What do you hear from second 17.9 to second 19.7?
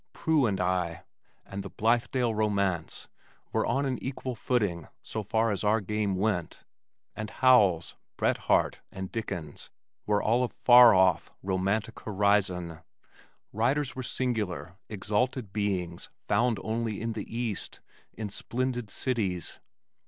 in splendid cities.